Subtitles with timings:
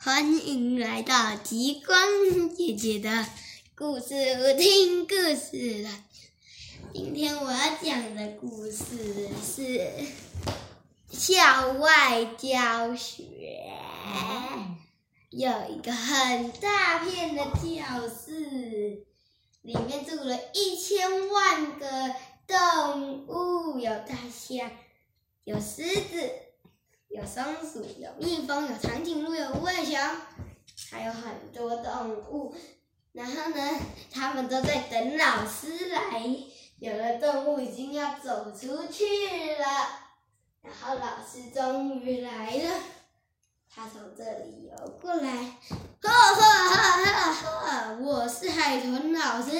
[0.00, 1.98] 欢迎来到极光
[2.54, 3.26] 姐姐的
[3.74, 5.90] 故事屋听故事了。
[6.94, 9.90] 今天我要讲的故事是
[11.10, 13.24] 校外教学。
[15.30, 19.04] 有一个很大片的教室，
[19.62, 22.14] 里面住了一千万个
[22.46, 24.70] 动物，有大象，
[25.42, 26.30] 有狮子，
[27.18, 29.98] 有松鼠，有蜜蜂，有长颈鹿，有无尾熊，
[30.88, 32.54] 还有很多动物。
[33.12, 33.80] 然后呢，
[34.12, 36.22] 他们都在等老师来。
[36.78, 39.04] 有的动物已经要走出去
[39.56, 39.66] 了，
[40.62, 42.74] 然后老师终于来了。
[43.68, 45.56] 他从这里游过来，
[46.00, 46.40] 呵呵
[46.70, 49.50] 呵呵呵，我是海豚老师。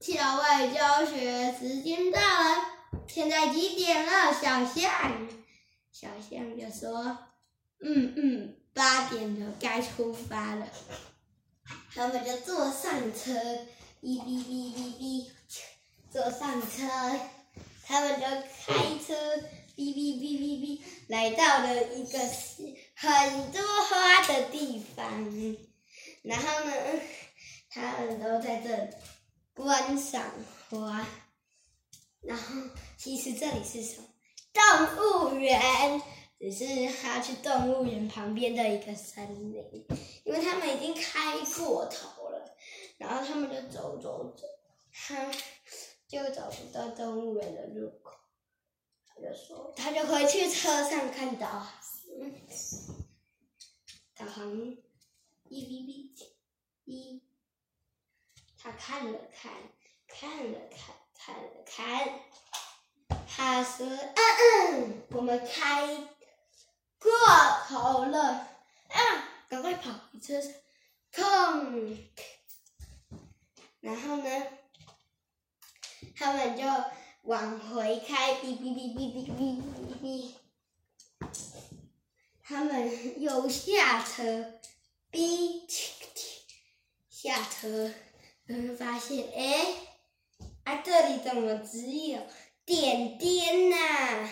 [0.00, 2.56] 校外教学时间到了，
[3.06, 4.34] 现在几点了？
[4.34, 4.90] 小象，
[5.98, 7.16] 小象就说
[7.80, 10.68] ：“嗯嗯，八点了，该出发了。”
[11.94, 13.32] 他们就坐上车，
[14.02, 15.30] 哔哔哔哔哔，
[16.10, 16.86] 坐上车，
[17.86, 19.14] 他们就开车。
[19.74, 22.18] 哔哔哔哔哔，来到了一个
[22.94, 25.06] 很多花的地方，
[26.22, 26.72] 然后呢，
[27.70, 28.90] 他们都在这里
[29.54, 30.30] 观赏
[30.68, 31.06] 花。
[32.20, 32.54] 然后，
[32.98, 34.08] 其实这里是什么？
[34.56, 36.00] 动物园，
[36.40, 36.64] 只是
[36.96, 39.86] 他去动物园旁边的一个森林，
[40.24, 42.56] 因为他们已经开过头了。
[42.96, 44.46] 然后他们就走走走，
[44.90, 45.30] 他
[46.08, 48.16] 就找不到动物园的入口。
[49.06, 51.70] 他就说，他就回去车上看导航，
[54.14, 54.76] 导航，
[55.48, 56.10] 一哔哔，
[56.84, 57.22] 一，
[58.58, 59.52] 他看了看，
[60.08, 62.20] 看了看，看了看，
[63.36, 63.84] 他说
[64.16, 64.16] ：“嗯
[64.72, 65.86] 嗯，我们开
[66.98, 67.10] 过
[67.68, 68.20] 头了，
[68.88, 68.98] 啊，
[69.48, 70.52] 赶快跑回车上，
[71.14, 71.98] 空。”
[73.80, 74.46] 然后呢，
[76.16, 76.64] 他们就。
[77.26, 80.30] 往回开，哔哔哔哔哔哔哔哔。
[82.44, 84.60] 他们又下车，
[85.10, 85.90] 哔哔
[87.10, 87.92] 下车，
[88.44, 89.66] 然后发现，哎，
[90.62, 92.20] 啊，这里怎么只有
[92.66, 94.28] 点点呐？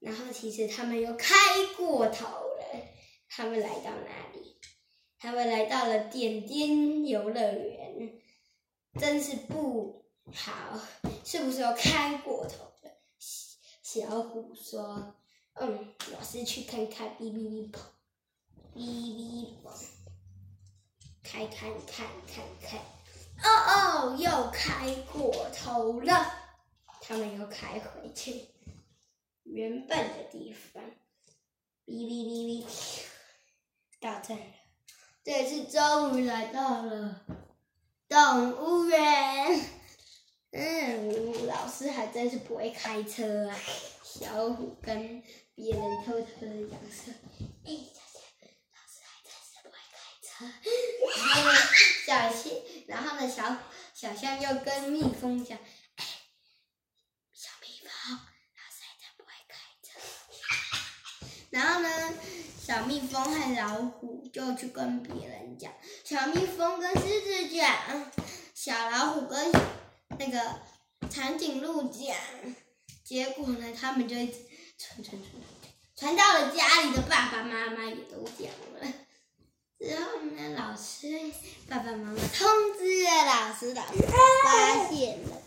[0.00, 1.36] 然后其实他们又开
[1.76, 2.62] 过头了。
[3.28, 4.58] 他们来到哪里？
[5.18, 8.20] 他们来到了点点游乐园，
[9.00, 10.04] 真是不。
[10.34, 10.80] 好，
[11.24, 12.90] 是不是又开过头了？
[13.82, 15.14] 小虎说
[15.54, 17.80] ：“嗯，老师去看看，哔哔哔跑，
[18.74, 19.72] 哔哔跑，
[21.22, 22.80] 开看看看看，
[23.42, 26.41] 哦哦，又开过头了。
[27.12, 28.46] 他们又开回去
[29.42, 30.82] 原本的地方，
[31.84, 33.02] 哔哔哔哔，
[34.00, 34.40] 到这了。
[35.22, 37.26] 这次终于来到了
[38.08, 39.60] 动物园。”
[40.52, 43.58] 嗯，老师还真是不会开车啊！
[44.02, 45.22] 小虎跟
[45.54, 47.12] 别人偷偷的讲说
[47.66, 47.72] ：“哎，
[48.72, 50.46] 老师还真是不会开车。”
[51.14, 51.58] 然后呢
[52.06, 52.54] 小象，
[52.86, 53.58] 然后呢，小
[53.92, 55.58] 小象又跟蜜蜂讲
[55.96, 56.04] ：“哎，
[57.32, 59.88] 小蜜蜂，老师还真不会开车。”
[61.52, 61.88] 然后呢，
[62.60, 68.10] 小蜜蜂和老虎就去跟别人讲，小蜜蜂跟狮子讲，
[68.52, 69.52] 小老虎跟。
[70.18, 70.60] 那个
[71.08, 72.14] 长颈鹿讲，
[73.02, 75.22] 结果呢，他们就传传传
[75.96, 78.86] 传到了家里的爸爸妈妈也都讲了。
[79.80, 81.32] 之后呢，老师
[81.66, 84.02] 爸爸妈妈通知了老师，老师
[84.44, 85.42] 发现了，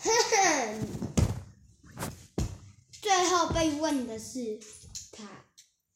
[0.00, 2.06] 哼哼，
[3.02, 4.60] 最后被问的是
[5.12, 5.24] 他，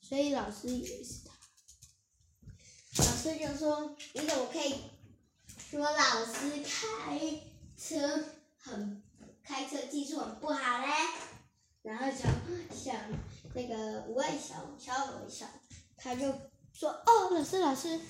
[0.01, 3.03] 所以老师以为是他。
[3.03, 4.77] 老师就说：“你怎么可以
[5.71, 7.19] 说老师开？”
[7.79, 8.25] 车
[8.57, 9.03] 很
[9.43, 10.87] 开车技术很不好嘞，
[11.83, 12.27] 然后小
[12.75, 12.93] 小
[13.55, 15.47] 那个五位小小五小，
[15.99, 16.33] 他就
[16.73, 18.01] 说：“哦，老师老师，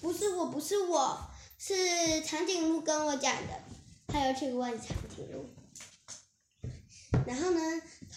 [0.00, 3.62] 不是我不是我是长颈鹿跟我讲的。”
[4.08, 5.46] 他又去问长颈鹿，
[7.26, 7.60] 然后呢，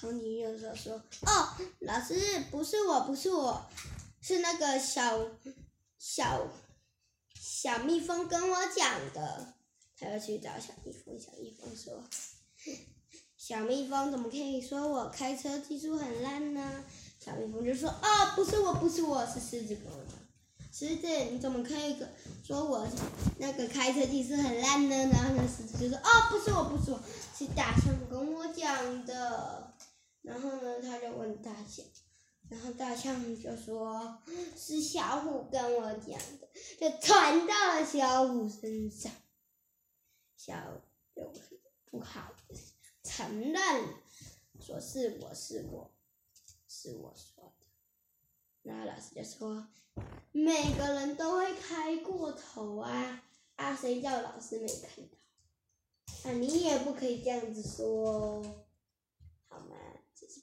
[0.05, 0.93] 长颈鹿就说
[1.25, 1.49] ：“哦，
[1.79, 2.13] 老师
[2.51, 3.65] 不是我不是我
[4.21, 5.19] 是那个小
[5.97, 6.47] 小
[7.33, 9.53] 小蜜蜂跟我讲的。”
[9.97, 12.03] 他要去找小蜜蜂，小蜜蜂说
[13.35, 16.83] ：“小蜜蜂怎么可以说我开车技术很烂呢？”
[17.19, 18.05] 小蜜蜂就说：“哦，
[18.35, 20.13] 不是我，不是我，是狮子跟我讲。
[20.71, 21.97] 狮子，你怎么可以
[22.43, 22.87] 说我
[23.39, 26.99] 那个开车技术很烂呢？”然后呢，狮子就说：“哦，不是我，不是我，
[27.35, 29.73] 是大象跟我讲的。”
[30.25, 31.85] 然后呢，他就问大象
[32.49, 34.19] ：“然后大象就说
[34.57, 36.49] ：“是小虎跟我讲的，
[36.79, 39.11] 就传到了小虎身上。”
[40.35, 40.55] 小
[41.13, 41.31] 虎
[41.91, 42.73] 不好意思
[43.03, 43.55] 承认，
[44.59, 45.91] 说是我是我
[46.67, 47.65] 是我说的。
[48.63, 49.67] 然后老师就说
[50.33, 53.23] ：“每个人都会开过头啊
[53.57, 53.75] 啊！
[53.75, 56.29] 谁叫老师没看到？
[56.29, 58.41] 啊，你也不可以这样子说，
[59.47, 59.75] 好吗？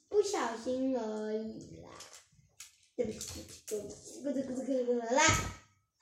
[0.07, 1.89] 不小心而已啦。”
[2.95, 5.23] 对不起，对不起，咕噜咕噜咕噜咕噜啦。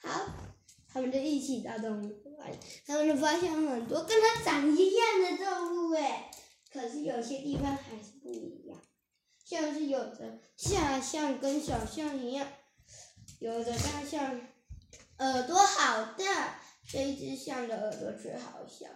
[0.01, 0.33] 好，
[0.89, 2.05] 他们就一起到动物
[2.38, 6.29] 园，他们就发现很多跟它长一样的动物诶，
[6.69, 8.77] 可是有些地方还是不一样，
[9.45, 10.39] 像是有的
[10.69, 12.45] 大象跟小象一样，
[13.39, 14.41] 有的大象
[15.19, 18.88] 耳朵好大，这只象的耳朵却好小，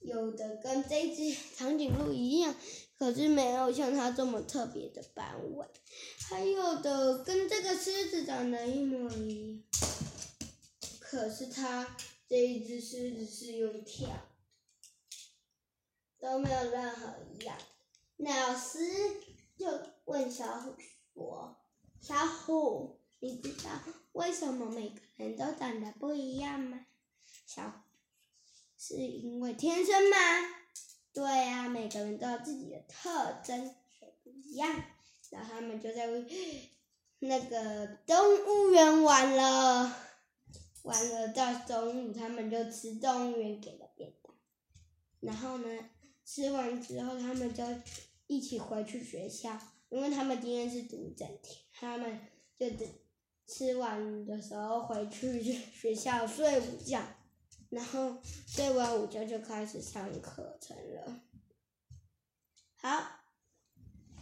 [0.00, 2.54] 有的跟这只长颈鹿一样。
[3.00, 5.66] 可是没有像它这么特别的斑纹，
[6.28, 9.62] 还有的跟这个狮子长得一模一样。
[11.00, 11.96] 可是它
[12.28, 14.06] 这一只狮子是用跳，
[16.18, 17.56] 都没有任何一样。
[18.18, 18.78] 老师
[19.56, 20.76] 就问小虎
[21.14, 21.56] 说
[22.02, 23.70] ：“小虎，你知道
[24.12, 26.84] 为什么每个人都长得不一样吗？”
[27.48, 27.78] 小虎
[28.76, 30.59] 是因为天生吗？
[31.90, 33.74] 对呀，每个人都有自己的特征，
[34.22, 34.72] 不一样。
[35.30, 36.06] 然后他们就在
[37.18, 38.16] 那个动
[38.46, 39.96] 物园玩了，
[40.82, 44.34] 玩了到中午，他们就吃动物园给的便当。
[45.20, 45.66] 然后呢，
[46.24, 47.64] 吃完之后，他们就
[48.26, 49.58] 一起回去学校，
[49.88, 52.20] 因为他们今天是读整天，他们
[52.58, 52.88] 就等
[53.46, 57.02] 吃完的时候回去学校睡午觉。
[57.68, 58.16] 然后
[58.48, 61.22] 睡完午觉就开始上课程了。
[62.82, 63.02] 好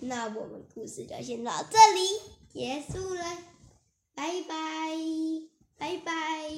[0.00, 2.20] 那我们故事就先到这里
[2.52, 3.22] 结束了
[4.14, 4.96] 拜拜
[5.78, 6.50] 拜拜。